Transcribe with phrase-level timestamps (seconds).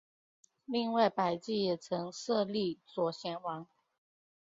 [0.65, 3.67] 另外百济也曾设立左贤王。